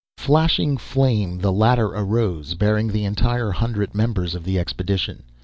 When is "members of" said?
3.93-4.45